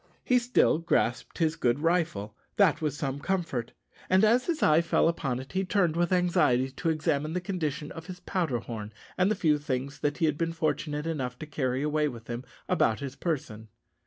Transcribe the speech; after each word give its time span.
He 0.23 0.39
still 0.39 0.79
grasped 0.79 1.37
his 1.37 1.55
good 1.55 1.77
rifle, 1.79 2.35
that 2.55 2.81
was 2.81 2.97
some 2.97 3.19
comfort; 3.19 3.73
and 4.09 4.23
as 4.25 4.47
his 4.47 4.63
eye 4.63 4.81
fell 4.81 5.07
upon 5.07 5.39
it, 5.39 5.51
he 5.51 5.63
turned 5.63 5.95
with 5.95 6.11
anxiety 6.11 6.71
to 6.71 6.89
examine 6.89 7.25
into 7.33 7.33
the 7.35 7.41
condition 7.45 7.91
of 7.91 8.07
his 8.07 8.19
powder 8.19 8.57
horn 8.57 8.93
and 9.15 9.29
the 9.29 9.35
few 9.35 9.59
things 9.59 9.99
that 9.99 10.17
he 10.17 10.25
had 10.25 10.39
been 10.39 10.53
fortunate 10.53 11.05
enough 11.05 11.37
to 11.37 11.45
carry 11.45 11.83
away 11.83 12.07
with 12.07 12.25
him 12.25 12.43
about 12.67 12.99
his 12.99 13.15
person. 13.15 13.67